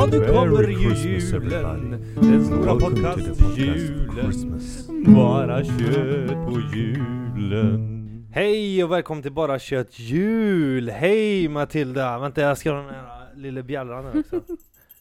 Ja, 0.00 0.06
nu 0.06 0.26
kommer 0.26 0.68
ju 0.68 0.94
julen. 0.94 1.90
Den 2.14 2.44
stora 2.44 2.74
Welcome 2.74 2.96
to 2.96 3.02
the 3.02 3.28
podcast 3.28 3.40
podcast-julen. 3.40 4.14
Christmas. 4.14 4.88
Bara 5.06 5.64
kött 5.64 6.46
på 6.46 6.60
julen. 6.74 8.28
Hej 8.32 8.84
och 8.84 8.92
välkommen 8.92 9.22
till 9.22 9.32
Bara 9.32 9.58
kött 9.58 9.98
jul. 9.98 10.90
Hej 10.90 11.48
Matilda. 11.48 12.18
Vänta 12.18 12.40
jag 12.40 12.58
ska 12.58 12.70
ha 12.72 12.82
den 12.82 12.94
här 12.94 13.34
lilla 13.34 13.62
bjällran 13.62 14.04
här 14.04 14.20
också. 14.20 14.40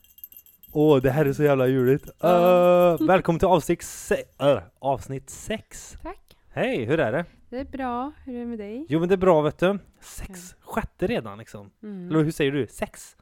Åh, 0.71 1.01
det 1.01 1.11
här 1.11 1.25
är 1.25 1.33
så 1.33 1.43
jävla 1.43 1.67
juligt. 1.67 2.03
Uh, 2.23 3.07
välkommen 3.07 3.39
till 3.39 3.47
avsnitt, 3.47 3.83
se- 3.83 4.23
uh, 4.43 4.59
avsnitt 4.79 5.29
6. 5.29 5.97
Tack. 6.03 6.37
Hej, 6.49 6.85
hur 6.85 6.99
är 6.99 7.11
det? 7.11 7.25
Det 7.49 7.59
är 7.59 7.65
bra. 7.65 8.11
Hur 8.25 8.35
är 8.35 8.39
det 8.39 8.45
med 8.45 8.59
dig? 8.59 8.85
Jo 8.89 8.99
men 8.99 9.09
det 9.09 9.15
är 9.15 9.17
bra 9.17 9.41
vet 9.41 9.57
du. 9.59 9.79
Sex, 10.01 10.55
sjätte 10.61 11.07
redan 11.07 11.37
liksom. 11.37 11.69
Mm. 11.83 12.09
Eller 12.09 12.23
hur 12.23 12.31
säger 12.31 12.51
du? 12.51 12.67
Sex? 12.67 13.15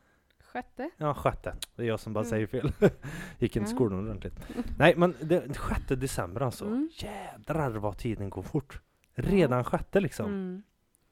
Sjätte? 0.54 0.89
Ja, 0.98 1.14
sjätte. 1.14 1.54
Det 1.75 1.84
är 1.84 1.88
jag 1.88 2.00
som 2.00 2.13
bara 2.13 2.20
Mm. 2.20 2.30
säger 2.30 2.48
fel. 2.48 2.71
Gick 3.40 3.55
inte 3.55 3.70
Ja. 3.71 3.76
skolan 3.76 3.99
ordentligt. 4.05 4.40
Nej, 4.77 4.94
men 4.98 5.13
det, 5.21 5.58
sjätte 5.58 5.95
december 5.95 6.41
alltså. 6.41 6.66
Mm. 6.66 6.90
Jädrar 6.94 7.70
vad 7.71 7.98
tiden 7.98 8.30
går 8.30 8.41
fort. 8.41 8.81
Redan 9.16 9.63
sjätte 9.63 9.99
liksom. 9.99 10.26
Mm. 10.26 10.63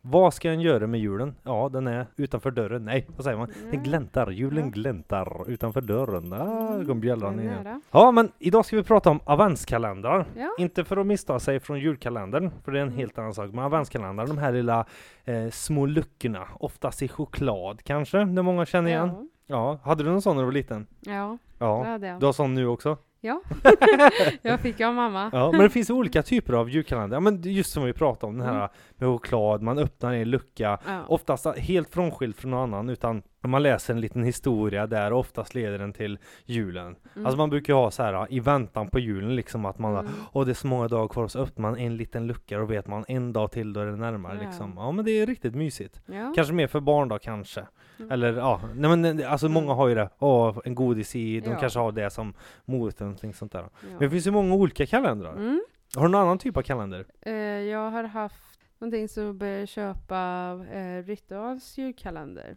Vad 0.07 0.33
ska 0.33 0.49
en 0.51 0.61
göra 0.61 0.87
med 0.87 0.99
julen? 0.99 1.35
Ja, 1.43 1.69
den 1.73 1.87
är 1.87 2.07
utanför 2.15 2.51
dörren. 2.51 2.85
Nej, 2.85 3.07
vad 3.15 3.23
säger 3.23 3.37
man? 3.37 3.47
Den 3.63 3.73
Ja. 3.73 3.79
gläntar. 3.81 4.31
Julen 4.31 4.63
Ja. 4.65 4.69
gläntar 4.71 5.49
utanför 5.49 5.81
dörren. 5.81 6.33
Ah, 6.33 6.73
Mm, 6.73 6.85
kom 6.87 7.01
den 7.01 7.39
är 7.39 7.43
igen. 7.43 7.81
Ja, 7.91 8.11
men 8.11 8.31
idag 8.39 8.65
ska 8.65 8.75
vi 8.75 8.83
prata 8.83 9.09
om 9.09 9.19
adventskalendrar. 9.25 10.25
Ja. 10.37 10.55
Inte 10.57 10.83
för 10.83 10.97
att 10.97 11.07
missta 11.07 11.39
sig 11.39 11.59
från 11.59 11.79
julkalendern, 11.79 12.51
för 12.63 12.71
det 12.71 12.77
är 12.79 12.81
en 12.81 12.87
Mm. 12.87 12.97
helt 12.99 13.17
annan 13.17 13.33
sak. 13.33 13.51
Men 13.53 13.65
adventskalendrar, 13.65 14.27
de 14.27 14.37
här 14.37 14.51
lilla 14.51 14.85
eh, 15.25 15.49
små 15.49 15.85
luckorna, 15.85 16.47
oftast 16.59 17.01
i 17.03 17.07
choklad 17.07 17.83
kanske, 17.83 18.25
det 18.25 18.41
många 18.41 18.65
känner 18.65 18.89
igen. 18.89 19.07
Ja. 19.07 19.25
Ja, 19.47 19.79
hade 19.83 20.03
du 20.03 20.09
någon 20.09 20.21
sån 20.21 20.35
när 20.35 20.43
du 20.43 20.45
var 20.45 20.53
liten? 20.53 20.87
ja, 20.99 21.37
det 21.59 21.65
Ja, 21.65 21.83
hade 21.83 22.07
jag. 22.07 22.19
du 22.19 22.25
har 22.25 22.33
sån 22.33 22.53
nu 22.53 22.67
också? 22.67 22.97
Ja. 23.21 23.41
jag 24.41 24.59
fick 24.59 24.81
av 24.81 24.93
mamma. 24.93 25.29
Ja, 25.33 25.51
men 25.51 25.61
det 25.61 25.69
finns 25.69 25.89
olika 25.89 26.23
typer 26.23 26.53
av 26.53 26.69
julkalendrar. 26.69 27.15
Ja, 27.15 27.19
men 27.19 27.41
just 27.41 27.71
som 27.71 27.83
vi 27.83 27.93
pratade 27.93 28.29
om, 28.29 28.37
den 28.37 28.47
här 28.47 28.55
Mm. 28.55 28.69
med 28.97 29.09
choklad, 29.09 29.61
man 29.61 29.77
öppnar 29.79 30.13
en 30.13 30.29
lucka, 30.29 30.79
Ja. 30.87 31.01
oftast 31.07 31.45
helt 31.57 31.89
frånskild 31.89 32.35
från 32.35 32.51
någon 32.51 32.59
annan, 32.73 32.89
utan 32.89 33.21
man 33.41 33.63
läser 33.63 33.93
en 33.93 34.01
liten 34.01 34.23
historia 34.23 34.87
där 34.87 35.13
och 35.13 35.19
oftast 35.19 35.55
leder 35.55 35.79
den 35.79 35.93
till 35.93 36.17
julen. 36.45 36.95
Mm. 37.15 37.25
Alltså 37.25 37.37
man 37.37 37.49
brukar 37.49 37.73
ha 37.73 37.91
så 37.91 38.03
här 38.03 38.27
i 38.33 38.39
väntan 38.39 38.87
på 38.89 38.99
julen 38.99 39.35
liksom 39.35 39.65
att 39.65 39.79
man 39.79 39.95
Mm. 39.97 40.11
och 40.31 40.45
det 40.45 40.51
är 40.51 40.53
så 40.53 40.67
många 40.67 40.87
dagar 40.87 41.07
kvar 41.07 41.27
så 41.27 41.39
öppnar 41.39 41.61
man 41.71 41.79
en 41.79 41.97
liten 41.97 42.27
lucka 42.27 42.61
och 42.61 42.71
vet 42.71 42.87
man 42.87 43.05
en 43.07 43.33
dag 43.33 43.51
till 43.51 43.73
då 43.73 43.79
är 43.79 43.85
det 43.85 43.95
närmare 43.95 44.37
Ja. 44.41 44.47
liksom. 44.47 44.73
Ja 44.77 44.91
men 44.91 45.05
det 45.05 45.11
är 45.11 45.25
riktigt 45.25 45.55
mysigt. 45.55 46.01
ja. 46.05 46.31
Kanske 46.35 46.53
mer 46.53 46.67
för 46.67 46.79
barn 46.79 47.07
då 47.07 47.19
kanske. 47.19 47.65
Mm. 47.99 48.11
Eller 48.11 48.33
ja, 48.33 48.61
nej 48.75 48.97
men 48.97 49.19
eh, 49.19 49.31
alltså 49.31 49.49
många 49.49 49.73
har 49.73 49.87
ju 49.87 49.95
det. 49.95 50.09
Åh, 50.19 50.57
en 50.65 50.75
godis 50.75 51.15
i, 51.15 51.39
de 51.39 51.49
Ja. 51.49 51.59
kanske 51.59 51.79
har 51.79 51.91
det 51.91 52.09
som 52.09 52.33
morot 52.65 52.95
eller 52.95 53.05
någonting 53.05 53.33
sånt 53.33 53.51
där. 53.51 53.59
Ja. 53.61 53.69
Men 53.89 53.99
det 53.99 54.09
finns 54.09 54.27
ju 54.27 54.31
många 54.31 54.55
olika 54.55 54.85
kalendrar. 54.85 55.33
Mm. 55.33 55.61
Har 55.95 56.01
du 56.05 56.09
någon 56.09 56.21
annan 56.21 56.37
typ 56.37 56.57
av 56.57 56.61
kalender? 56.61 57.05
Eh, 57.21 57.33
jag 57.35 57.91
har 57.91 58.03
haft 58.03 58.59
någonting 58.79 59.07
som 59.09 59.37
började 59.37 59.67
köpa 59.67 60.51
eh, 60.71 61.03
Rituals 61.03 61.77
julkalender. 61.77 62.55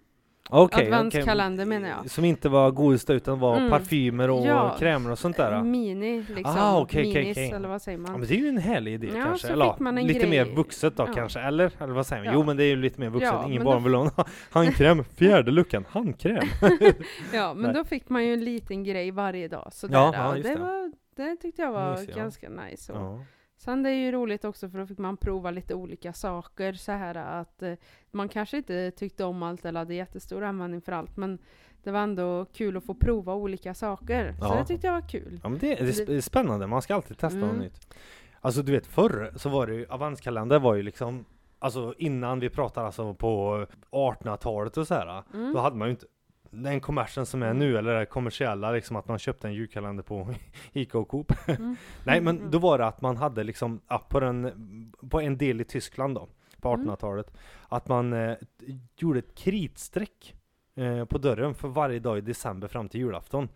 Okej, 0.50 0.84
Adventskalender 0.86 1.64
menar 1.64 1.88
jag. 1.88 2.10
Som 2.10 2.24
inte 2.24 2.48
var 2.48 2.70
godis 2.70 3.04
då, 3.04 3.12
utan 3.12 3.38
var 3.38 3.56
Mm. 3.56 3.70
parfymer 3.70 4.30
och 4.30 4.46
Ja. 4.46 4.76
krämer 4.78 5.10
och 5.10 5.18
sånt 5.18 5.36
där. 5.36 5.50
Eh, 5.52 5.56
Ja 5.56 5.64
Mini 5.64 6.24
liksom. 6.34 6.54
Ah, 6.58 6.80
okej, 6.80 7.02
Minis 7.14 7.30
okej. 7.36 7.50
eller 7.50 7.68
vad 7.68 7.82
säger 7.82 7.98
man? 7.98 8.12
men 8.12 8.28
det 8.28 8.34
är 8.34 8.38
ju 8.38 8.48
en 8.48 8.58
härlig 8.58 8.94
idé 8.94 9.08
Ja, 9.16 9.24
kanske. 9.24 9.48
Eller, 9.48 9.88
en 9.88 10.06
lite 10.06 10.18
grej. 10.20 10.30
mer 10.30 10.44
vuxet 10.44 10.96
då 10.96 11.04
Ja. 11.06 11.12
kanske, 11.14 11.40
eller? 11.40 11.70
Eller 11.80 11.92
vad 11.94 12.06
säger 12.06 12.22
man? 12.24 12.32
Ja. 12.32 12.38
Jo 12.40 12.44
men 12.46 12.56
det 12.56 12.64
är 12.64 12.68
ju 12.68 12.76
lite 12.76 13.00
mer 13.00 13.08
vuxet, 13.10 13.32
Ja, 13.32 13.46
ingen 13.48 13.64
barn 13.64 13.84
vill 13.84 13.94
ha 13.94 14.10
handkräm, 14.50 15.04
fjärde 15.04 15.50
luckan, 15.50 15.84
handkräm! 15.90 16.44
Ja, 17.32 17.54
men 17.54 17.62
Nej. 17.62 17.74
då 17.74 17.84
fick 17.84 18.08
man 18.08 18.24
ju 18.24 18.32
en 18.34 18.44
liten 18.44 18.84
grej 18.84 19.10
varje 19.10 19.48
dag. 19.48 19.68
Sådär. 19.72 19.94
Ja, 19.98 20.12
ja, 20.14 20.32
det, 20.34 20.42
det. 20.42 20.56
Var, 20.60 20.92
det 21.16 21.36
tyckte 21.36 21.62
jag 21.62 21.72
var 21.72 21.90
Mysigt, 21.90 22.12
ja. 22.16 22.22
ganska 22.22 22.48
nice. 22.48 22.92
Och 22.92 22.98
Ja. 23.00 23.24
Sen 23.58 23.82
det 23.82 23.90
är 23.90 23.94
ju 23.94 24.12
roligt 24.12 24.44
också 24.44 24.68
för 24.68 24.78
då 24.78 24.86
fick 24.86 24.98
man 24.98 25.16
prova 25.16 25.50
lite 25.50 25.74
olika 25.74 26.12
saker 26.12 26.72
så 26.72 26.92
här 26.92 27.14
att 27.14 27.62
eh, 27.62 27.72
man 28.10 28.28
kanske 28.28 28.56
inte 28.56 28.90
tyckte 28.90 29.24
om 29.24 29.42
allt 29.42 29.64
eller 29.64 29.80
hade 29.80 29.94
jättestor 29.94 30.44
användning 30.44 30.80
för 30.82 30.92
allt 30.92 31.16
men 31.16 31.38
det 31.82 31.90
var 31.90 32.00
ändå 32.00 32.44
kul 32.52 32.76
att 32.76 32.84
få 32.84 32.94
prova 32.94 33.34
olika 33.34 33.74
saker. 33.74 34.32
Så 34.38 34.44
Ja. 34.44 34.54
det 34.58 34.64
tyckte 34.64 34.86
jag 34.86 34.94
var 34.94 35.08
kul. 35.08 35.40
Ja 35.42 35.48
men 35.48 35.58
det, 35.58 35.74
det 35.74 35.80
är 35.80 35.86
sp- 35.92 36.20
spännande, 36.20 36.66
man 36.66 36.82
ska 36.82 36.94
alltid 36.94 37.18
testa 37.18 37.38
något 37.38 37.50
Mm. 37.50 37.62
nytt. 37.62 37.94
Alltså 38.40 38.62
du 38.62 38.72
vet 38.72 38.86
förr 38.86 39.32
så 39.36 39.48
var 39.48 39.66
det 39.66 39.74
ju, 39.74 39.86
adventskalender 39.90 40.58
var 40.58 40.74
ju 40.74 40.82
liksom 40.82 41.24
Alltså 41.60 41.94
innan 41.98 42.40
vi 42.40 42.50
pratar 42.50 42.84
alltså 42.84 43.14
på 43.14 43.66
1800-talet 43.90 44.76
och 44.76 44.86
så 44.86 44.94
här. 44.94 45.22
Mm. 45.34 45.52
Då 45.52 45.58
hade 45.60 45.76
man 45.76 45.88
ju 45.88 45.92
inte 45.92 46.06
den 46.50 46.80
kommersen 46.80 47.26
som 47.26 47.42
är 47.42 47.54
nu, 47.54 47.78
eller 47.78 47.94
det 47.98 48.06
kommersiella 48.06 48.72
liksom 48.72 48.96
att 48.96 49.08
man 49.08 49.18
köpte 49.18 49.48
en 49.48 49.54
julkalender 49.54 50.02
på 50.02 50.34
Ica 50.72 50.98
och 50.98 51.08
Coop. 51.08 51.32
Mm. 51.48 51.76
Nej 52.04 52.20
men 52.20 52.38
Mm. 52.38 52.50
då 52.50 52.58
var 52.58 52.78
det 52.78 52.86
att 52.86 53.00
man 53.00 53.16
hade 53.16 53.44
liksom, 53.44 53.80
på, 54.08 54.20
den, 54.20 54.92
på 55.10 55.20
en 55.20 55.38
del 55.38 55.60
i 55.60 55.64
Tyskland 55.64 56.14
då, 56.14 56.28
på 56.60 56.68
Mm. 56.74 56.86
1800-talet, 56.90 57.34
att 57.68 57.88
man 57.88 58.12
eh, 58.12 58.36
gjorde 58.96 59.18
ett 59.18 59.34
kritstreck 59.34 60.34
eh, 60.74 61.04
på 61.04 61.18
dörren 61.18 61.54
för 61.54 61.68
varje 61.68 61.98
dag 61.98 62.18
i 62.18 62.20
december 62.20 62.68
fram 62.68 62.88
till 62.88 63.00
julafton. 63.00 63.48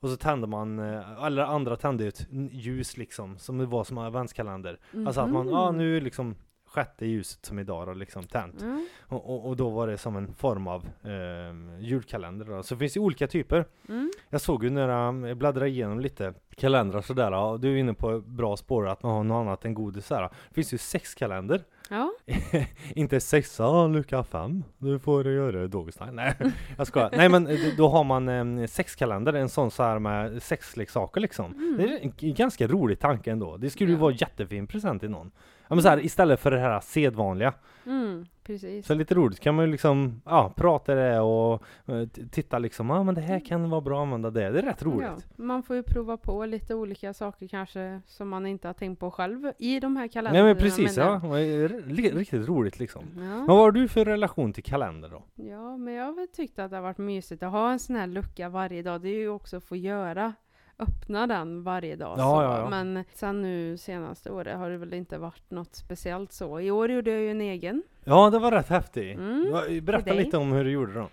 Och 0.00 0.08
så 0.08 0.16
tände 0.16 0.46
man, 0.46 0.78
eh, 0.78 1.24
eller 1.24 1.42
andra 1.42 1.76
tände 1.76 2.12
n- 2.32 2.50
ljus 2.52 2.96
liksom, 2.96 3.38
som 3.38 3.58
det 3.58 3.66
var 3.66 3.84
som 3.84 3.98
en 3.98 4.04
adventskalender. 4.04 4.78
Alltså 5.06 5.20
att 5.20 5.30
man, 5.30 5.48
ja 5.48 5.70
Mhm. 5.70 5.78
nu 5.78 6.00
liksom 6.00 6.34
sjätte 6.74 7.06
ljuset 7.06 7.44
som 7.46 7.58
idag 7.58 7.86
då 7.86 7.92
liksom 7.94 8.22
tänt. 8.24 8.54
Ja. 8.60 8.80
Och, 9.08 9.30
och, 9.34 9.46
och 9.48 9.56
då 9.56 9.68
var 9.70 9.86
det 9.86 9.98
som 9.98 10.16
en 10.16 10.34
form 10.34 10.66
av 10.66 10.84
eh, 11.04 11.80
julkalender 11.80 12.44
då. 12.46 12.62
Så 12.62 12.74
det 12.74 12.78
finns 12.78 12.96
ju 12.96 13.00
olika 13.00 13.26
typer. 13.26 13.64
Mm. 13.88 14.10
Jag 14.30 14.40
såg 14.40 14.64
ju 14.64 14.70
när 14.70 14.88
jag 14.88 15.36
bläddrade 15.36 15.68
igenom 15.68 16.00
lite 16.00 16.34
kalendrar 16.56 17.00
sådär, 17.00 17.32
och 17.32 17.60
du 17.60 17.72
är 17.72 17.76
inne 17.76 17.94
på 17.94 18.20
bra 18.20 18.56
spår 18.56 18.88
att 18.88 19.02
man 19.02 19.12
har 19.12 19.24
något 19.24 19.46
annat 19.46 19.64
än 19.64 19.74
godis 19.74 20.10
här. 20.10 20.22
Det 20.22 20.54
finns 20.54 20.74
ju 20.74 20.78
sex 20.78 21.14
kalender. 21.14 21.62
ja. 21.90 22.12
Inte 22.94 23.20
sexa, 23.20 23.86
lucka 23.86 24.24
fem. 24.24 24.64
Du 24.78 24.98
får 24.98 25.26
göra 25.30 25.66
Dogestyle. 25.66 26.12
Nej, 26.12 26.34
jag 26.76 26.86
skojar. 26.86 27.10
Nej 27.16 27.28
men 27.28 27.48
då 27.76 27.88
har 27.88 28.04
man 28.04 28.28
en 28.28 28.68
sexkalender, 28.68 29.32
en 29.32 29.48
sån 29.48 29.70
så 29.70 29.82
här 29.82 29.98
med 29.98 30.42
sexleksaker 30.42 31.20
liksom. 31.20 31.52
Mm. 31.52 31.76
Det 31.76 31.84
är 31.84 32.00
en 32.02 32.34
ganska 32.34 32.66
rolig 32.66 32.98
tanke 33.00 33.30
ändå. 33.32 33.56
Det 33.56 33.70
skulle 33.70 33.90
ju 33.90 33.96
Ja. 33.96 34.02
vara 34.02 34.12
jättefin 34.12 34.66
present 34.66 35.00
till 35.00 35.10
någon. 35.10 35.30
Ja, 35.72 35.76
men 35.76 35.82
så 35.82 35.88
här, 35.88 36.04
istället 36.04 36.40
för 36.40 36.50
det 36.50 36.58
här 36.58 36.80
sedvanliga. 36.80 37.52
Mm. 37.86 38.26
Precis. 38.42 38.86
Så 38.86 38.94
lite 38.94 39.14
roligt 39.14 39.40
kan 39.40 39.54
man 39.54 39.64
ju 39.64 39.70
liksom, 39.70 40.22
ja, 40.24 40.52
prata 40.56 40.94
det 40.94 41.20
och 41.20 41.62
eh, 41.86 42.08
titta 42.30 42.58
liksom, 42.58 42.90
ja 42.90 43.02
men 43.02 43.14
det 43.14 43.20
här 43.20 43.40
kan 43.40 43.70
vara 43.70 43.80
bra 43.80 43.98
att 43.98 44.02
använda 44.02 44.30
det. 44.30 44.50
Det 44.50 44.58
är 44.58 44.62
rätt 44.62 44.82
roligt. 44.82 45.08
Ja, 45.36 45.44
man 45.44 45.62
får 45.62 45.76
ju 45.76 45.82
prova 45.82 46.16
på 46.16 46.46
lite 46.46 46.74
olika 46.74 47.14
saker 47.14 47.48
kanske 47.48 48.00
som 48.06 48.28
man 48.28 48.46
inte 48.46 48.68
har 48.68 48.74
tänkt 48.74 49.00
på 49.00 49.10
själv 49.10 49.52
i 49.58 49.80
de 49.80 49.96
här 49.96 50.08
kalendrarna. 50.08 50.44
Nej 50.44 50.54
men 50.54 50.62
precis, 50.62 50.96
men, 50.96 51.06
ja. 51.06 52.10
Riktigt 52.18 52.48
roligt 52.48 52.78
liksom. 52.78 53.04
Ja. 53.14 53.20
Men 53.20 53.46
vad 53.46 53.56
har 53.56 53.72
du 53.72 53.88
för 53.88 54.04
relation 54.04 54.52
till 54.52 54.64
kalender 54.64 55.08
då? 55.08 55.22
Ja, 55.34 55.76
men 55.76 55.94
jag 55.94 56.04
har 56.04 56.12
väl 56.12 56.28
tyckt 56.28 56.58
att 56.58 56.70
det 56.70 56.76
har 56.76 56.82
varit 56.82 56.98
mysigt 56.98 57.42
att 57.42 57.52
ha 57.52 57.72
en 57.72 57.78
sån 57.78 57.96
här 57.96 58.06
lucka 58.06 58.48
varje 58.48 58.82
dag. 58.82 59.00
Det 59.00 59.08
är 59.08 59.18
ju 59.18 59.28
också 59.28 59.56
att 59.56 59.64
få 59.64 59.76
göra, 59.76 60.34
öppna 60.82 61.26
den 61.26 61.62
varje 61.62 61.96
dag. 61.96 62.18
Ja, 62.18 62.42
ja, 62.42 62.58
ja. 62.58 62.70
Men 62.70 63.04
sen 63.14 63.42
nu 63.42 63.76
senaste 63.76 64.30
året 64.30 64.58
har 64.58 64.70
det 64.70 64.76
väl 64.76 64.94
inte 64.94 65.18
varit 65.18 65.50
något 65.50 65.74
speciellt 65.74 66.32
så. 66.32 66.60
I 66.60 66.70
år 66.70 66.90
gjorde 66.90 67.10
jag 67.10 67.20
ju 67.20 67.30
en 67.30 67.40
egen. 67.40 67.82
Ja, 68.04 68.30
det 68.30 68.38
var 68.38 68.50
rätt 68.50 68.68
häftigt. 68.68 69.18
Mm, 69.18 69.84
Berätta 69.84 70.12
lite 70.14 70.36
om 70.36 70.52
hur 70.52 70.64
du 70.64 70.70
gjorde 70.70 70.94
då. 70.94 71.08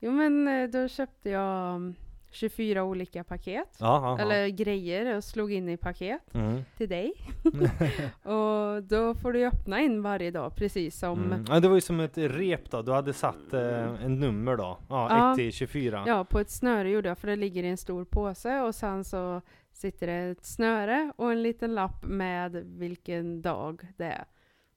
Jo, 0.00 0.10
men 0.12 0.48
eh, 0.48 0.68
då 0.68 0.88
köpte 0.88 1.30
jag 1.30 1.92
24 2.30 2.84
olika 2.84 3.24
paket. 3.24 3.76
Ja, 3.78 4.16
ja. 4.18 4.22
Eller 4.24 4.48
grejer 4.48 5.16
och 5.16 5.24
slog 5.24 5.52
in 5.52 5.68
i 5.68 5.76
paket 5.76 6.20
Mm. 6.34 6.62
till 6.76 6.88
dig. 6.88 7.12
och 8.22 8.82
då 8.82 9.14
får 9.14 9.32
du 9.32 9.46
öppna 9.46 9.80
in 9.80 10.02
varje 10.02 10.30
dag 10.30 10.56
precis 10.56 10.98
som 10.98 11.24
Mm. 11.24 11.44
Ja, 11.48 11.60
det 11.60 11.68
var 11.68 11.74
ju 11.74 11.80
som 11.80 12.00
ett 12.00 12.18
rep 12.18 12.70
då, 12.70 12.82
du 12.82 12.92
hade 12.92 13.12
satt 13.12 13.52
eh, 13.52 14.04
en 14.04 14.20
nummer 14.20 14.56
då. 14.56 14.78
Ja, 14.88 15.06
Ja. 15.10 15.32
1 15.32 15.36
till 15.38 15.52
24. 15.52 16.04
Ja, 16.06 16.24
på 16.24 16.38
ett 16.38 16.50
snöre 16.50 16.90
gjorde 16.90 17.08
jag, 17.08 17.18
för 17.18 17.28
det 17.28 17.36
ligger 17.36 17.62
i 17.64 17.68
en 17.68 17.76
stor 17.76 18.04
påse 18.04 18.60
och 18.60 18.74
sen 18.74 19.04
så 19.04 19.40
sitter 19.72 20.06
det 20.06 20.12
ett 20.12 20.44
snöre 20.46 21.12
och 21.16 21.32
en 21.32 21.42
liten 21.42 21.74
lapp 21.74 22.04
med 22.04 22.52
vilken 22.66 23.42
dag 23.42 23.82
det 23.96 24.04
är. 24.04 24.24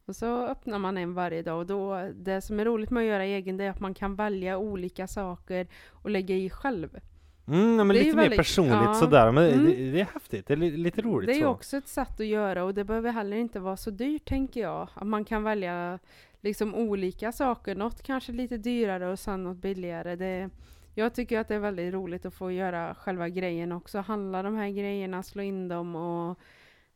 Och 0.05 0.15
så 0.15 0.47
öppnar 0.47 0.79
man 0.79 0.97
en 0.97 1.13
varje 1.13 1.41
dag 1.41 1.59
och 1.59 1.65
då, 1.65 2.09
det 2.13 2.41
som 2.41 2.59
är 2.59 2.65
roligt 2.65 2.89
med 2.89 3.01
att 3.01 3.07
göra 3.07 3.23
egen 3.25 3.57
det 3.57 3.63
är 3.63 3.69
att 3.69 3.79
man 3.79 3.94
kan 3.94 4.15
välja 4.15 4.57
olika 4.57 5.07
saker 5.07 5.67
och 5.91 6.09
lägga 6.09 6.35
i 6.35 6.50
själv. 6.50 7.00
Mm, 7.47 7.75
men 7.75 7.87
Det 7.87 7.93
lite 7.93 8.15
mer 8.15 8.21
väldigt- 8.23 8.37
personligt 8.39 8.73
ja. 8.83 8.93
sådär, 8.93 9.31
men 9.31 9.43
Mm. 9.53 9.65
det, 9.65 9.91
det 9.91 10.01
är 10.01 10.05
häftigt, 10.13 10.47
det 10.47 10.53
är 10.53 10.57
li- 10.57 10.77
lite 10.77 11.01
roligt 11.01 11.27
Det 11.27 11.33
är 11.35 11.41
så. 11.41 11.47
också 11.47 11.77
ett 11.77 11.87
sätt 11.87 12.19
att 12.19 12.25
göra 12.25 12.63
och 12.63 12.73
det 12.73 12.83
behöver 12.83 13.11
heller 13.11 13.37
inte 13.37 13.59
vara 13.59 13.77
så 13.77 13.89
dyrt 13.91 14.25
tänker 14.25 14.61
jag. 14.61 14.87
Att 14.93 15.07
man 15.07 15.25
kan 15.25 15.43
välja 15.43 15.99
liksom 16.41 16.75
olika 16.75 17.31
saker, 17.31 17.75
något 17.75 18.03
kanske 18.03 18.31
lite 18.31 18.57
dyrare 18.57 19.11
och 19.11 19.19
sen 19.19 19.43
något 19.43 19.57
billigare. 19.57 20.15
Det, 20.15 20.49
jag 20.95 21.13
tycker 21.13 21.39
att 21.39 21.47
det 21.47 21.55
är 21.55 21.59
väldigt 21.59 21.93
roligt 21.93 22.25
att 22.25 22.33
få 22.33 22.51
göra 22.51 22.95
själva 22.95 23.29
grejen 23.29 23.71
också. 23.71 23.99
Handla 23.99 24.43
de 24.43 24.55
här 24.55 24.69
grejerna, 24.69 25.23
slå 25.23 25.41
in 25.43 25.67
dem 25.67 25.95
och 25.95 26.39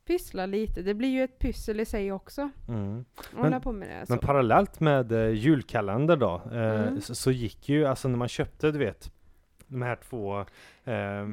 pyssla 0.07 0.45
lite. 0.45 0.81
Det 0.81 0.93
blir 0.93 1.09
ju 1.09 1.23
ett 1.23 1.39
pyssel 1.39 1.79
i 1.79 1.85
sig 1.85 2.11
också. 2.11 2.49
Mm. 2.67 3.05
Hålla 3.35 3.59
på 3.59 3.71
med 3.71 3.87
det. 3.89 4.05
Men 4.09 4.19
Så. 4.19 4.25
parallellt 4.25 4.79
med 4.79 5.11
eh, 5.11 5.29
julkalender 5.29 6.15
då, 6.17 6.41
eh, 6.51 6.81
Mm. 6.81 7.01
så, 7.01 7.15
så 7.15 7.31
gick 7.31 7.69
ju, 7.69 7.85
alltså 7.85 8.07
när 8.07 8.17
man 8.17 8.27
köpte 8.27 8.71
du 8.71 8.77
vet 8.79 9.11
de 9.67 9.81
här 9.81 9.95
två 9.95 10.39
eh, 10.39 10.93
Ja. 10.93 11.27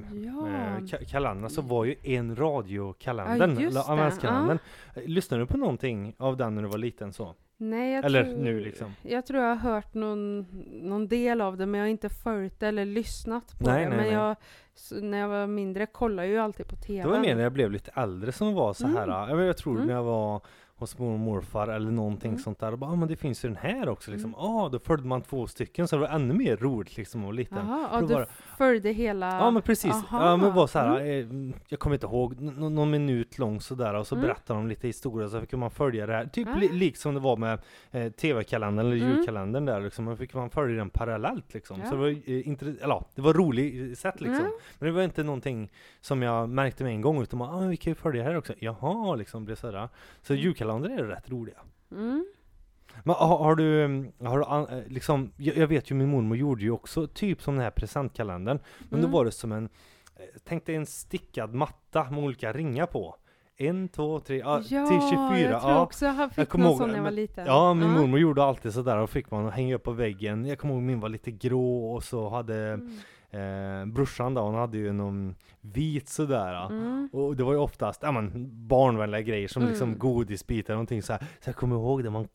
eh, 0.49 0.79
ka- 0.81 1.05
kalendrarna 1.11 1.49
så 1.49 1.63
var 1.63 1.85
ju 1.85 1.95
en 2.03 2.37
radiokalender, 2.37 3.69
Ja, 3.75 3.85
adventskalendern. 3.93 4.59
Lyssnade 5.05 5.43
du 5.43 5.47
på 5.47 5.57
någonting 5.57 6.15
av 6.19 6.37
den 6.37 6.55
när 6.55 6.63
du 6.63 6.69
var 6.69 6.79
liten 6.79 7.13
så? 7.13 7.35
Nej, 7.57 7.95
jag 7.95 8.05
Eller 8.05 8.25
tror, 8.25 8.37
nu 8.37 8.61
liksom? 8.61 8.95
Jag 9.03 9.27
tror 9.27 9.41
jag 9.43 9.49
har 9.49 9.57
hört 9.73 9.95
någon, 9.95 10.47
någon 10.83 11.09
del 11.09 11.41
av 11.41 11.57
det, 11.57 11.67
men 11.67 11.79
jag 11.81 11.87
har 11.87 11.91
inte 11.91 12.09
följt 12.09 12.61
det 12.61 12.67
eller 12.69 12.85
lyssnat 12.85 13.59
på 13.59 13.67
Nej, 13.71 13.85
det. 13.85 13.89
nej, 13.89 13.97
men 13.99 14.07
nej. 14.07 14.15
jag, 14.15 14.37
när 15.03 15.19
jag 15.19 15.29
var 15.29 15.47
mindre 15.47 15.87
kollade 15.87 16.29
jag 16.29 16.33
ju 16.35 16.39
alltid 16.41 16.67
på 16.69 16.77
TV. 16.77 17.03
Det 17.03 17.09
var 17.09 17.21
mer 17.21 17.35
när 17.37 17.43
jag 17.43 17.53
blev 17.53 17.71
lite 17.71 17.91
äldre 17.95 18.33
som 18.33 18.55
var 18.55 18.73
så 18.75 18.87
här. 18.87 19.25
Mm. 19.25 19.39
Jag, 19.39 19.49
jag 19.49 19.57
tror 19.57 19.75
Mm. 19.75 19.87
när 19.87 19.95
jag 19.95 20.03
var 20.05 20.41
hos 20.85 20.99
mormor 20.99 21.15
och 21.15 21.21
morfar 21.21 21.69
eller 21.69 21.91
någonting 21.91 22.31
Mm. 22.31 22.43
sånt 22.43 22.59
där. 22.61 22.73
Och 22.73 22.79
bara, 22.79 22.91
ah, 22.91 22.97
men 22.97 23.09
det 23.09 23.17
finns 23.17 23.45
ju 23.45 23.49
den 23.49 23.59
här 23.59 23.89
också 23.89 24.11
liksom. 24.11 24.35
Mm. 24.35 24.41
Ah, 24.47 24.69
då 24.69 24.79
följde 24.79 25.09
man 25.09 25.23
två 25.23 25.47
stycken 25.47 25.89
så 25.89 25.97
det 25.97 26.01
var 26.03 26.09
ännu 26.09 26.35
mer 26.35 26.57
roligt 26.57 26.97
liksom. 26.97 27.23
Jaha, 27.25 27.89
För 27.91 27.97
ja, 27.97 28.01
då 28.01 28.07
du 28.07 28.15
det- 28.15 28.27
följde 28.57 28.91
hela... 28.93 29.27
Ja 29.39 29.51
men 29.51 29.63
precis, 29.63 29.93
Aha, 29.95 30.27
ja 30.31 30.37
men 30.37 30.55
var 30.55 30.67
så 30.67 30.79
här, 30.79 31.01
mm. 31.01 31.51
eh, 31.51 31.57
jag 31.69 31.79
kommer 31.81 31.97
inte 31.97 32.07
ihåg, 32.07 32.33
n- 32.39 32.55
någon 32.75 32.91
minut 32.91 33.39
lång 33.39 33.61
sådär 33.61 33.95
och 33.95 34.07
så 34.07 34.15
Mm. 34.15 34.27
berättade 34.27 34.59
de 34.61 34.69
lite 34.69 34.87
historia 34.87 35.29
så 35.29 35.41
fick 35.41 35.53
man 35.53 35.71
följa 35.71 36.07
det 36.07 36.13
här, 36.13 36.27
typ 36.27 36.49
Ah. 36.49 36.55
li, 36.57 36.69
likt 36.69 36.99
som 36.99 37.15
det 37.15 37.21
var 37.21 37.37
med 37.37 37.59
eh, 37.91 38.13
TV-kalendern 38.13 38.87
eller 38.87 38.97
Mm. 38.97 39.09
julkalendern 39.17 39.65
där 39.65 39.81
liksom, 39.81 40.05
man 40.05 40.17
fick 40.17 40.35
man 40.35 40.51
följa 40.51 40.77
den 40.77 40.91
parallellt 40.91 41.55
liksom. 41.55 41.81
Ja. 41.81 41.87
Så 41.87 41.95
det 41.95 42.01
var, 42.01 42.09
eh, 42.09 42.49
inte, 42.49 42.65
eller, 42.67 42.77
ja, 42.81 43.05
det 43.15 43.23
var 43.23 43.33
roligt 43.35 43.99
sätt 43.99 44.21
liksom. 44.21 44.41
Mm. 44.41 44.53
Men 44.79 44.87
det 44.87 44.93
var 44.95 45.03
inte 45.03 45.23
någonting 45.23 45.71
som 46.01 46.23
jag 46.23 46.49
märkte 46.49 46.85
med 46.85 46.93
en 46.93 47.01
gång 47.01 47.23
utan 47.23 47.39
man, 47.39 47.65
ah, 47.65 47.69
vi 47.69 47.77
kan 47.77 47.91
ju 47.91 47.95
följa 47.95 48.23
det 48.23 48.29
här 48.29 48.37
också. 48.39 48.53
Jaha, 48.59 49.15
liksom 49.15 49.45
blev 49.45 49.55
sådär. 49.55 49.89
Så 50.23 50.33
Mm. 50.33 50.45
Julkalendrar 50.83 51.05
är 51.15 51.17
rätt 51.17 51.31
roliga. 51.31 51.57
Mm. 51.91 52.27
Men 53.05 53.15
har, 53.15 53.39
har 53.39 53.55
du, 53.57 53.85
mm, 53.85 54.13
har 54.21 54.39
du 54.39 54.45
an- 54.45 54.67
eh, 54.69 54.83
liksom, 54.87 55.33
jag, 55.37 55.57
jag 55.57 55.67
vet 55.67 55.91
ju 55.91 55.95
min 55.95 56.09
mormor 56.09 56.37
gjorde 56.37 56.63
ju 56.63 56.71
också 56.71 57.07
typ 57.07 57.43
som 57.43 57.55
den 57.55 57.65
här 57.65 57.71
presentkalendern. 57.71 58.59
Men 58.79 59.01
då 59.01 59.07
Mm. 59.07 59.11
var 59.11 59.25
det 59.25 59.33
som 59.33 59.53
en, 59.53 59.65
eh, 59.65 60.23
tänk 60.45 60.67
dig 60.67 60.75
en 60.75 60.87
stickad 60.87 61.55
matta 61.55 62.11
med 62.11 62.25
olika 62.25 62.53
ringar 62.53 62.87
på. 62.87 63.17
En, 63.57 63.89
två, 63.89 64.21
tre, 64.21 64.39
ja, 64.39 64.59
till 64.63 64.69
24. 64.69 65.51
jag 65.51 65.61
tror 65.63 65.73
ja. 65.73 65.83
också 65.83 66.05
jag 66.07 66.33
fick 66.33 66.49
kommer 66.49 66.65
någon 66.65 66.73
ihåg, 66.73 66.81
sån 66.81 66.89
när 66.89 66.97
jag 66.97 67.03
var 67.05 67.11
liten. 67.11 67.47
Ja, 67.47 67.75
min 67.75 67.91
mormor 67.91 68.19
gjorde 68.19 68.45
alltid 68.45 68.73
sådär 68.75 68.97
och 68.99 69.11
fick 69.11 69.31
man 69.31 69.49
hänga 69.51 69.75
upp 69.75 69.83
på 69.83 69.93
väggen. 69.93 70.45
Jag 70.47 70.59
kommer 70.59 70.75
ihåg 70.75 70.83
min 70.83 71.01
var 71.01 71.09
lite 71.09 71.31
grå 71.31 71.93
och 71.95 72.05
så 72.05 72.29
hade 72.29 72.57
Mm. 72.73 72.99
Eh, 73.35 73.87
brorsan 73.87 74.35
då, 74.35 74.41
hon 74.43 74.55
hade 74.55 74.79
ju 74.79 74.93
någon 74.93 75.35
vit 75.61 76.09
sådär. 76.09 76.67
Mm. 76.67 77.09
Och 77.13 77.37
det 77.37 77.43
var 77.45 77.53
ju 77.53 77.59
oftast 77.59 78.03
ja, 78.03 78.13
men, 78.13 78.51
barnvänliga 78.69 79.21
grejer 79.21 79.49
som 79.49 79.63
liksom 79.67 79.89
Mm. 79.89 79.99
godisbitar 79.99 80.73
och 80.75 80.77
någonting 80.77 81.03
så 81.03 81.13
här. 81.13 81.21
Så 81.41 81.49
jag 81.49 81.57
kommer 81.57 81.77
ihåg 81.77 82.05
det, 82.05 82.11
man 82.11 82.29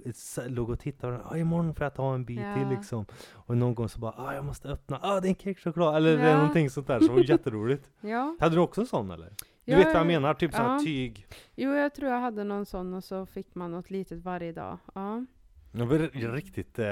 låg 0.48 0.70
och 0.70 0.80
tittade 0.80 1.18
och 1.20 1.38
imorgon 1.38 1.74
får 1.76 1.84
jag 1.84 1.94
ta 1.94 2.14
en 2.14 2.26
bit 2.26 2.40
Ja. 2.40 2.56
till 2.56 2.70
liksom. 2.78 3.06
Och 3.34 3.58
någon 3.58 3.76
gång 3.76 3.90
så 3.90 4.00
bara 4.00 4.14
ah, 4.18 4.34
jag 4.34 4.46
måste 4.46 4.68
öppna, 4.70 5.00
ah 5.02 5.20
det 5.20 5.28
är 5.28 5.30
en 5.30 5.36
kexchoklad 5.36 5.96
eller 5.96 6.28
Ja. 6.30 6.38
någonting 6.38 6.70
sånt 6.70 6.88
där. 6.88 7.00
Så 7.00 7.08
det 7.08 7.14
var 7.14 7.30
jätteroligt. 7.30 7.90
Ja. 8.02 8.38
Hade 8.40 8.56
du 8.56 8.62
också 8.62 8.82
en 8.82 8.88
sån 8.88 9.12
eller? 9.12 9.30
Du 9.66 9.72
Ja, 9.72 9.78
vet 9.78 9.86
vad 9.88 9.96
jag 9.96 10.08
menar? 10.08 10.34
Typ 10.34 10.54
sån 10.54 10.66
här 10.66 10.74
ja. 10.74 10.80
tyg. 10.80 11.26
Jo, 11.56 11.72
jag 11.72 11.94
tror 11.96 12.10
jag 12.12 12.20
hade 12.20 12.44
någon 12.44 12.66
sån 12.66 12.94
och 12.94 13.04
så 13.04 13.26
fick 13.26 13.56
man 13.56 13.72
något 13.72 13.90
litet 13.90 14.24
varje 14.24 14.52
dag. 14.52 14.78
Ja. 14.96 15.26
Det 15.72 15.86
var 15.86 15.96
r- 15.96 16.32
riktigt 16.34 16.80
eh, 16.80 16.86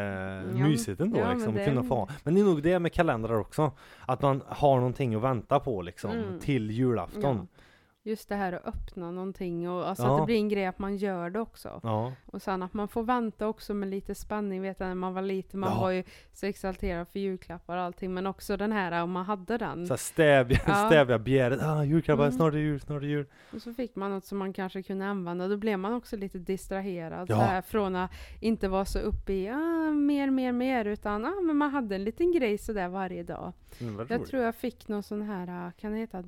mysigt 0.67 1.01
ändå 1.01 1.19
ja, 1.19 1.33
liksom, 1.33 1.53
men 1.53 1.63
det- 1.63 1.69
kunna 1.69 1.83
få. 1.83 2.09
Men 2.23 2.35
det 2.35 2.41
är 2.41 2.45
nog 2.45 2.63
det 2.63 2.79
med 2.79 2.93
kalendrar 2.93 3.35
också. 3.39 3.71
Att 4.05 4.21
man 4.21 4.41
har 4.47 4.75
någonting 4.77 5.15
att 5.15 5.21
vänta 5.21 5.59
på 5.59 5.81
liksom 5.81 6.11
Mm. 6.11 6.39
till 6.39 6.71
julafton. 6.71 7.47
Ja. 7.51 7.61
Just 8.07 8.29
det 8.29 8.35
här 8.35 8.53
att 8.53 8.65
öppna 8.67 9.11
någonting 9.11 9.69
och 9.69 9.89
alltså 9.89 10.03
Ja. 10.03 10.13
att 10.15 10.21
det 10.21 10.25
blir 10.25 10.35
en 10.35 10.49
grej 10.49 10.65
att 10.65 10.79
man 10.79 10.97
gör 10.97 11.29
det 11.29 11.39
också. 11.39 11.79
Ja. 11.83 12.13
Och 12.25 12.41
sen 12.41 12.63
att 12.63 12.73
man 12.73 12.87
får 12.87 13.03
vänta 13.03 13.47
också 13.47 13.73
med 13.73 13.89
lite 13.89 14.15
spänning. 14.15 14.61
Vet 14.61 14.79
jag 14.79 14.87
när 14.87 14.95
man 14.95 15.13
var 15.13 15.21
liten, 15.21 15.59
man 15.59 15.71
Ja. 15.73 15.79
var 15.81 15.91
ju 15.91 16.03
så 16.33 16.45
exalterad 16.45 17.07
för 17.07 17.19
julklappar 17.19 17.77
och 17.77 17.83
allting. 17.83 18.13
Men 18.13 18.27
också 18.27 18.57
den 18.57 18.71
här 18.71 19.03
om 19.03 19.11
man 19.11 19.25
hade 19.25 19.57
den. 19.57 19.87
Så 19.87 19.97
stävja, 19.97 20.59
Ja. 20.67 20.73
stävja 20.89 21.19
begäret. 21.19 21.61
Ah, 21.63 21.83
julklappar, 21.83 22.23
Mm. 22.23 22.35
snart 22.37 22.53
är 22.53 22.57
jul, 22.57 22.79
snart 22.81 23.01
är 23.03 23.07
jul. 23.07 23.25
Och 23.53 23.61
så 23.61 23.73
fick 23.73 23.95
man 23.95 24.11
något 24.11 24.25
som 24.25 24.37
man 24.37 24.53
kanske 24.53 24.83
kunde 24.83 25.05
använda. 25.05 25.47
Då 25.47 25.57
blev 25.57 25.79
man 25.79 25.93
också 25.93 26.15
lite 26.17 26.37
distraherad. 26.37 27.27
Så 27.27 27.35
här, 27.35 27.61
från 27.61 27.95
att 27.95 28.11
inte 28.41 28.67
vara 28.67 28.85
så 28.85 28.99
uppe 28.99 29.33
i 29.33 29.49
ah, 29.49 29.91
mer, 29.91 30.29
mer, 30.29 30.51
mer. 30.51 30.85
Utan 30.85 31.25
ah, 31.25 31.41
men 31.41 31.57
man 31.57 31.69
hade 31.71 31.95
en 31.95 32.03
liten 32.03 32.31
grej 32.31 32.57
sådär 32.57 32.87
varje 32.87 33.23
dag. 33.23 33.53
Mm, 33.81 34.05
Jag 34.09 34.25
tror 34.25 34.43
jag 34.43 34.55
fick 34.55 34.87
någon 34.87 35.03
sån 35.03 35.21
här, 35.21 35.67
ah, 35.67 35.71
kan 35.71 35.91
det 35.91 35.97
heta 35.97 36.23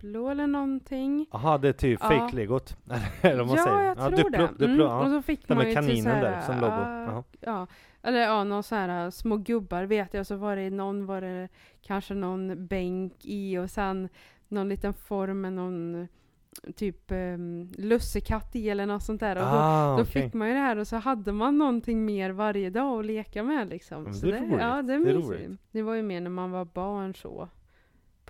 Duplo 0.00 0.28
eller 0.28 0.46
någonting? 0.46 1.26
Aha, 1.30 1.58
det 1.58 1.68
är 1.68 1.72
typ 1.72 1.98
Ja. 2.02 2.08
fake-legot. 2.08 2.76
eller 3.22 3.44
vad 3.44 3.58
ja, 3.58 3.64
säger. 3.64 3.84
jag 3.84 3.96
tror 3.98 4.10
Duplo, 4.10 4.30
det. 4.30 4.46
Duplo, 4.46 4.66
Mm, 4.66 4.80
ja. 4.80 5.00
Och 5.04 5.10
så 5.10 5.22
fick 5.22 5.48
Den 5.48 5.56
man 5.56 5.66
ju 5.68 5.74
kaninen 5.74 6.06
här, 6.14 6.22
där 6.22 6.40
som 6.40 6.54
logo. 6.54 6.72
ah, 6.72 7.04
Jaha. 7.04 7.24
Ja, 7.40 7.66
eller 8.02 8.18
ja, 8.20 8.44
någon 8.44 8.62
så 8.62 8.74
här 8.74 9.04
uh, 9.04 9.10
små 9.10 9.36
gubbar 9.36 9.84
vet 9.84 10.14
jag, 10.14 10.26
så 10.26 10.36
var 10.36 10.56
det 10.56 10.70
någon 10.70 11.06
var 11.06 11.20
det 11.20 11.48
kanske 11.82 12.14
någon 12.14 12.66
bänk 12.66 13.12
i 13.24 13.58
och 13.58 13.70
sen 13.70 14.08
någon 14.48 14.68
liten 14.68 14.94
form 14.94 15.40
med 15.40 15.52
någon 15.52 16.08
typ 16.76 17.10
um, 17.12 17.72
lussekatt 17.78 18.56
i 18.56 18.68
eller 18.70 18.86
något 18.86 19.02
sånt 19.02 19.20
där. 19.20 19.36
Och 19.36 19.42
då, 19.42 19.48
Ah, 19.48 19.96
då 19.96 20.02
okej. 20.02 20.22
fick 20.22 20.34
man 20.34 20.48
ju 20.48 20.54
det 20.54 20.60
här 20.60 20.76
och 20.76 20.86
så 20.86 20.96
hade 20.96 21.32
man 21.32 21.58
någonting 21.58 22.04
mer 22.04 22.30
varje 22.30 22.70
dag 22.70 22.98
att 23.00 23.06
leka 23.06 23.42
med 23.42 23.68
liksom. 23.68 24.14
Så 24.14 24.26
det 24.26 24.36
är 24.36 24.40
roligt. 24.40 24.56
Ja, 24.60 24.82
det 24.82 24.94
är, 24.94 24.98
Det 24.98 25.10
är 25.10 25.14
roligt. 25.14 25.60
Det 25.70 25.82
var 25.82 25.94
ju 25.94 26.02
mer 26.02 26.20
när 26.20 26.30
man 26.30 26.50
var 26.50 26.64
barn 26.64 27.14
så. 27.14 27.48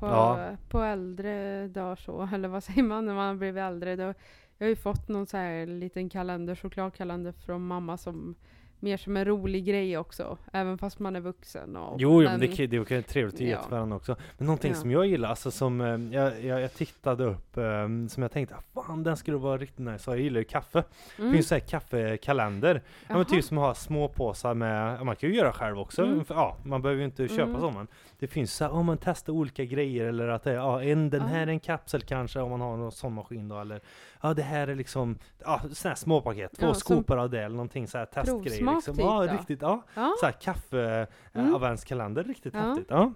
På, 0.01 0.07
Ja. 0.07 0.57
på 0.69 0.81
äldre 0.81 1.69
dagar 1.69 1.97
så, 1.97 2.29
eller 2.35 2.49
vad 2.49 2.65
säger 2.65 2.83
man 2.83 3.07
när 3.07 3.15
man 3.15 3.27
har 3.29 3.35
blivit 3.35 3.61
äldre. 3.63 3.97
Då, 3.97 4.15
jag 4.59 4.67
har 4.67 4.69
ju 4.69 4.77
fått 4.77 5.09
någon 5.09 5.27
så 5.27 5.37
här 5.37 5.67
liten 5.67 6.09
kalender, 6.09 6.55
chokladkalender 6.55 7.33
från 7.33 7.67
mamma 7.67 7.97
som 7.97 8.35
mer 8.83 8.97
som 8.97 9.17
en 9.17 9.25
rolig 9.25 9.65
grej 9.65 9.99
också. 9.99 10.39
Även 10.53 10.79
fast 10.79 10.99
man 10.99 11.17
är 11.17 11.21
vuxen. 11.21 11.77
Och, 11.77 12.01
Jo, 12.01 12.23
jo 12.23 12.29
men 12.29 12.41
det, 12.41 12.47
det 12.67 12.85
kan 12.85 12.97
ju 12.97 13.03
trevligt 13.03 13.35
att 13.35 13.41
ge 13.41 13.51
Ja. 13.51 13.63
till 13.63 13.71
varandra 13.71 13.97
också. 13.97 14.17
Men 14.39 14.47
någonting 14.47 14.71
Ja. 14.73 14.77
som 14.79 14.91
jag 14.91 15.07
gillar, 15.07 15.29
alltså 15.29 15.51
som 15.51 15.81
eh, 15.81 16.15
jag, 16.17 16.45
jag, 16.45 16.61
jag 16.61 16.75
tittade 16.75 17.25
upp, 17.25 17.57
eh, 17.57 17.65
som 18.09 18.23
jag 18.23 18.31
tänkte, 18.33 18.55
ah, 18.55 18.83
fan 18.85 19.03
den 19.03 19.17
skulle 19.17 19.37
vara 19.37 19.59
riktigt 19.59 19.79
nice. 19.87 20.11
Jag 20.11 20.21
gillar 20.21 20.39
ju 20.39 20.45
kaffe. 20.45 20.85
Det 21.17 21.23
Mm. 21.23 21.33
finns 21.35 21.49
så 21.49 21.55
här 21.55 21.61
kaffekalender. 21.61 22.83
Ja, 23.09 23.17
men 23.17 23.25
typ 23.25 23.45
som 23.45 23.59
att 23.59 23.65
ha 23.65 23.75
små 23.75 24.09
påsar 24.09 24.55
med, 24.55 25.05
man 25.07 25.17
kan 25.17 25.29
ju 25.31 25.37
göra 25.37 25.53
själv 25.53 25.79
också. 25.79 26.03
Mm. 26.05 26.25
För, 26.25 26.35
ja, 26.35 26.57
man 26.65 26.83
behöver 26.83 26.99
ju 27.01 27.05
inte 27.05 27.29
köpa 27.29 27.43
Mm. 27.59 27.75
men 27.75 27.87
det 28.19 28.27
finns 28.27 28.55
så 28.55 28.65
här, 28.65 28.73
om 28.73 28.87
man 28.87 28.99
testar 29.03 29.33
olika 29.33 29.65
grejer 29.65 30.05
eller 30.07 30.29
att 30.29 30.43
det 30.43 30.51
är, 30.51 30.55
ja, 30.55 30.83
en, 30.83 31.11
den 31.11 31.21
här 31.21 31.39
Ah. 31.39 31.43
är 31.43 31.47
en 31.47 31.61
kapsel 31.61 32.03
kanske 32.03 32.41
om 32.41 32.51
man 32.51 32.61
har 32.61 32.77
någon 32.77 32.93
sån 32.93 33.13
maskin 33.13 33.49
då 33.49 33.61
eller 33.61 33.81
ja 34.23 34.35
det 34.35 34.43
här 34.43 34.69
är 34.69 34.75
liksom, 34.75 35.19
ja 35.39 35.61
sådana 35.73 35.91
här 35.91 35.95
små 35.95 36.21
paket, 36.21 36.53
två 36.61 36.75
skopor 36.75 37.19
av 37.19 37.31
det 37.31 37.39
eller 37.45 37.57
någonting 37.57 37.87
så 37.87 37.99
här 37.99 38.05
testgrejer 38.07 38.63
liksom. 38.75 38.95
typ 38.95 39.05
Ja 39.05 39.27
då? 39.27 39.33
riktigt, 39.33 39.63
ja. 39.63 39.83
Ja, 39.95 40.15
Så 40.21 40.27
här 40.27 40.33
kaffe, 40.33 41.07
Mm. 41.33 41.45
mm. 41.47 41.55
adventskalender, 41.55 42.25
riktigt 42.25 42.55
Ja. 42.55 42.61
häftigt. 42.61 42.87
Ja. 42.91 43.13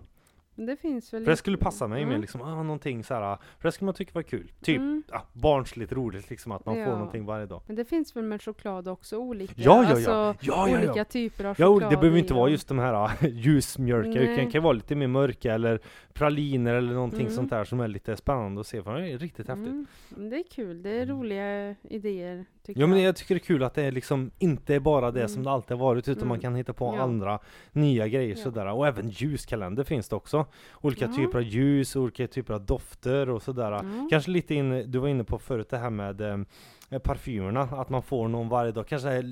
Men 0.55 0.67
det 0.67 0.77
finns 0.77 1.13
väl 1.15 1.25
För 1.25 1.31
det 1.31 1.37
skulle 1.37 1.57
passa 1.57 1.87
mig 1.89 2.01
med 2.05 2.09
Mm. 2.13 2.21
liksom, 2.21 2.43
ah, 2.43 2.63
någonting 2.63 3.05
så 3.05 3.15
här, 3.15 3.37
för 3.59 3.69
det 3.69 3.73
skulle 3.73 3.87
man 3.87 3.95
tycka 3.95 4.11
var 4.15 4.23
kul. 4.23 4.53
Typ, 4.63 4.77
Mm. 4.79 5.03
ja, 5.11 5.23
barnsligt 5.33 5.93
roligt 5.93 6.31
liksom 6.31 6.53
att 6.53 6.67
man 6.67 6.79
Ja. 6.79 6.85
får 6.85 6.93
någonting 6.93 7.25
varje 7.27 7.47
dag. 7.47 7.61
Men 7.67 7.77
det 7.77 7.85
finns 7.85 8.17
väl 8.17 8.25
med 8.25 8.43
choklad 8.43 8.89
också 8.89 9.17
olika? 9.19 9.53
Ja, 9.57 9.65
ja, 9.65 9.83
ja. 9.85 9.91
Alltså, 9.91 10.11
Ja, 10.11 10.35
ja, 10.41 10.69
ja. 10.69 10.79
olika 10.79 11.05
typer 11.05 11.45
av 11.45 11.57
Ja, 11.59 11.67
choklad. 11.67 11.91
det 11.93 11.97
behöver 11.97 12.19
inte 12.19 12.35
vara 12.35 12.51
just 12.51 12.69
de 12.69 12.79
här 12.79 13.27
ljusmjölka, 13.29 14.09
utan 14.11 14.23
det 14.37 14.43
Nej. 14.43 14.51
kan 14.51 14.63
vara 14.63 14.73
lite 14.73 14.95
mer 14.95 15.07
mörka 15.07 15.55
eller 15.55 15.81
praliner 16.13 16.75
eller 16.75 16.95
någonting 16.95 17.21
Mm. 17.21 17.33
sånt 17.33 17.51
där 17.51 17.65
som 17.65 17.81
är 17.81 17.89
lite 17.89 18.17
spännande 18.17 18.61
att 18.61 18.67
se, 18.67 18.83
för 18.83 18.95
det 18.99 19.09
är 19.11 19.19
riktigt 19.19 19.49
häftigt. 19.49 19.67
Mm. 19.69 19.87
Det 20.31 20.37
är 20.37 20.45
kul, 20.51 20.83
det 20.83 20.91
är 20.91 21.07
roliga 21.07 21.75
idéer 21.83 22.45
tycker 22.67 22.81
Ja 22.81 22.87
men 22.87 23.03
jag. 23.03 23.17
tycker 23.17 23.35
det 23.35 23.39
är 23.41 23.45
kul 23.47 23.63
att 23.63 23.75
det 23.75 23.83
är 23.83 23.93
liksom 23.93 24.31
inte 24.39 24.75
är 24.75 24.81
bara 24.81 25.11
det 25.11 25.29
som 25.29 25.35
Mm. 25.37 25.45
det 25.45 25.51
alltid 25.51 25.77
har 25.77 25.85
varit 25.87 26.09
utan 26.09 26.19
Mm. 26.23 26.29
man 26.29 26.41
kan 26.41 26.55
hitta 26.55 26.73
på 26.73 26.89
andra 26.89 27.39
nya 27.73 28.09
grejer 28.09 28.35
sådär 28.37 28.67
och 28.73 28.87
även 28.87 29.09
ljuskalender 29.09 29.85
finns 29.85 30.09
det 30.09 30.17
också. 30.17 30.44
Olika 30.81 31.05
Ja. 31.05 31.13
typer 31.17 31.39
av 31.39 31.45
ljus, 31.45 31.97
olika 31.97 32.27
typer 32.27 32.55
av 32.55 32.67
dofter 32.67 33.29
och 33.31 33.43
sådär. 33.43 33.71
Ja. 33.73 33.83
Kanske 34.11 34.31
lite 34.31 34.55
in, 34.55 34.91
du 34.91 34.99
var 34.99 35.09
inne 35.09 35.25
på 35.25 35.39
förut 35.39 35.69
det 35.71 35.79
här 35.79 35.91
med 35.91 36.21
eh, 36.21 36.99
parfymerna, 36.99 37.61
att 37.61 37.89
man 37.91 38.03
får 38.03 38.29
någon 38.29 38.49
varje 38.49 38.73
dag, 38.73 38.87
kanske 38.89 39.13
eh, 39.17 39.23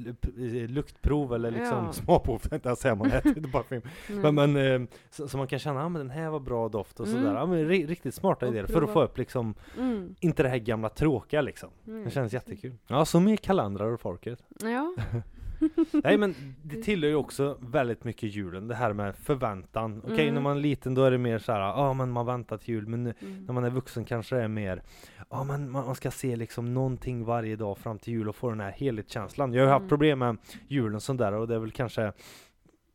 luktprov 0.68 1.34
eller 1.34 1.50
liksom 1.50 1.84
Ja. 1.86 1.92
smakprov, 1.92 2.38
tänkte 2.38 2.68
jag 2.68 2.78
säga, 2.78 2.94
man 2.94 3.12
äter 3.12 3.36
inte 3.38 3.50
parfym. 3.50 3.82
Mm. 4.08 4.34
Men, 4.34 4.52
men 4.52 4.82
eh, 4.82 4.88
så, 5.10 5.28
så 5.28 5.38
man 5.38 5.46
kan 5.46 5.58
känna, 5.58 5.80
ja 5.80 5.88
men 5.88 5.98
den 5.98 6.10
här 6.10 6.30
var 6.30 6.40
bra 6.40 6.68
doft 6.68 7.00
och 7.00 7.06
Mm. 7.06 7.22
sådär. 7.22 7.34
Ja, 7.36 7.46
men 7.46 7.58
ri- 7.68 7.86
riktigt 7.86 8.14
smarta 8.14 8.46
Och 8.46 8.52
idéer 8.52 8.66
för 8.66 8.72
prova. 8.72 8.86
att 8.86 8.92
få 8.92 9.02
upp 9.02 9.18
liksom, 9.18 9.54
Mm. 9.78 10.14
inte 10.20 10.42
det 10.42 10.48
här 10.48 10.58
gamla 10.58 10.88
tråkiga 10.88 11.40
liksom. 11.40 11.70
Mm. 11.86 12.04
Det 12.04 12.10
känns 12.10 12.32
jättekul. 12.32 12.72
Ja, 12.86 13.04
så 13.04 13.20
med 13.20 13.40
kalendrar 13.40 13.86
och 13.92 14.00
folket. 14.00 14.38
Ja. 14.60 14.94
Nej 16.04 16.18
men 16.18 16.34
det 16.62 16.82
tillhör 16.82 17.10
ju 17.10 17.16
också 17.16 17.58
väldigt 17.60 18.04
mycket 18.04 18.34
julen, 18.34 18.68
det 18.68 18.74
här 18.74 18.92
med 18.92 19.16
förväntan. 19.16 20.02
Okej, 20.04 20.20
Mm. 20.22 20.34
när 20.34 20.40
man 20.40 20.56
är 20.56 20.60
liten 20.60 20.94
då 20.94 21.04
är 21.04 21.10
det 21.10 21.18
mer 21.18 21.38
så 21.38 21.52
här, 21.52 21.60
ja 21.60 21.92
men 21.92 22.10
man 22.10 22.26
väntar 22.26 22.56
till 22.58 22.74
jul, 22.74 22.86
men 22.86 23.02
nu, 23.04 23.14
Mm. 23.20 23.44
när 23.44 23.52
man 23.54 23.64
är 23.64 23.70
vuxen 23.70 24.04
kanske 24.04 24.36
det 24.36 24.42
är 24.42 24.48
mer, 24.48 24.82
ja 25.30 25.44
men 25.44 25.70
man 25.70 25.86
man 25.86 25.94
ska 25.94 26.10
se 26.10 26.36
liksom 26.36 26.74
någonting 26.74 27.24
varje 27.24 27.56
dag 27.56 27.78
fram 27.78 27.98
till 27.98 28.12
jul 28.12 28.28
och 28.28 28.36
få 28.36 28.50
den 28.50 28.60
här 28.60 28.70
helhetskänslan. 28.70 29.52
Jag 29.52 29.62
har 29.62 29.66
ju 29.66 29.72
haft 29.72 29.80
Mm. 29.80 29.88
problem 29.88 30.18
med 30.18 30.36
julen 30.68 31.00
sånt 31.00 31.18
där 31.18 31.32
och 31.32 31.48
det 31.48 31.54
är 31.54 31.58
väl 31.58 31.70
kanske 31.70 32.12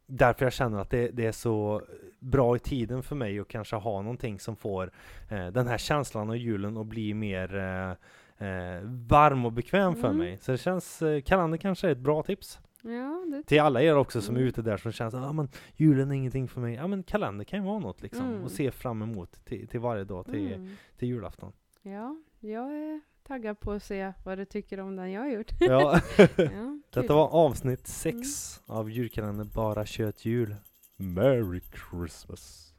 därför 0.07 0.45
jag 0.45 0.53
känner 0.53 0.79
att 0.79 0.89
det, 0.89 1.09
det 1.13 1.25
är 1.25 1.31
så 1.31 1.81
bra 2.19 2.55
i 2.55 2.59
tiden 2.59 3.03
för 3.03 3.15
mig 3.15 3.39
att 3.39 3.47
kanske 3.47 3.75
ha 3.75 4.01
någonting 4.01 4.39
som 4.39 4.55
får 4.55 4.91
eh, 5.29 5.47
den 5.47 5.67
här 5.67 5.77
känslan 5.77 6.29
av 6.29 6.37
julen 6.37 6.77
att 6.77 6.85
bli 6.87 7.13
mer 7.13 7.55
eh, 7.57 7.91
eh, 8.37 8.81
varm 9.07 9.45
och 9.45 9.53
bekväm 9.53 9.95
för 9.95 10.07
Mm. 10.07 10.17
mig. 10.17 10.37
Så 10.37 10.51
det 10.51 10.57
känns, 10.57 11.01
eh, 11.01 11.21
kalender 11.21 11.57
kanske 11.57 11.87
är 11.87 11.91
ett 11.91 11.97
bra 11.97 12.23
tips. 12.23 12.59
Ja, 12.81 13.25
det 13.31 13.43
Till 13.43 13.61
alla 13.61 13.81
er 13.81 13.95
också 13.97 14.21
som 14.21 14.35
är 14.35 14.39
Mm. 14.39 14.49
ute 14.49 14.61
där 14.61 14.77
som 14.77 14.91
känner 14.91 15.17
att 15.17 15.29
ah, 15.29 15.33
men 15.33 15.49
julen 15.75 16.11
är 16.11 16.15
ingenting 16.15 16.47
för 16.47 16.61
mig. 16.61 16.73
Ja 16.75 16.87
men 16.87 17.03
kalender 17.03 17.45
kan 17.45 17.59
ju 17.59 17.65
vara 17.65 17.79
något 17.79 18.01
liksom. 18.01 18.25
Mm. 18.25 18.43
Och 18.43 18.51
se 18.51 18.71
fram 18.71 19.01
emot 19.01 19.45
till, 19.45 19.67
till 19.67 19.79
varje 19.79 20.03
dag, 20.03 20.25
till, 20.25 20.53
mm. 20.53 20.75
till 20.97 21.07
julafton. 21.07 21.51
Ja, 21.81 22.17
jag 22.39 22.71
är 22.73 23.01
taggad 23.23 23.59
på 23.59 23.71
att 23.71 23.83
se 23.83 24.13
vad 24.25 24.37
du 24.37 24.45
tycker 24.45 24.79
om 24.79 24.95
den 24.95 25.11
jag 25.11 25.21
har 25.21 25.29
gjort. 25.29 25.51
Ja, 25.59 25.99
ja, 26.37 26.79
detta 26.93 27.13
var 27.13 27.27
avsnitt 27.27 27.87
sex 27.87 28.27
av 28.65 28.89
julkalendern 28.91 29.49
Bara 29.55 29.85
Kött 29.85 30.25
Jul. 30.25 30.55
Merry 30.97 31.61
Christmas! 31.61 32.73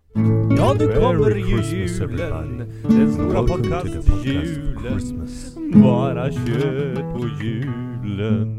Ja, 0.57 0.75
nu 0.79 0.89
kommer 0.89 1.31
ju 1.37 1.63
julen! 1.63 2.65
Den 2.83 3.13
stora 3.13 3.41
Welcome 3.43 3.63
to 3.65 3.81
the 3.81 3.95
podcast 3.95 4.07
podcast 4.07 4.27
julen. 4.27 4.79
Christmas. 4.83 5.57
Bara 5.75 6.31
kött 6.31 7.15
på 7.15 7.29
julen. 7.43 8.58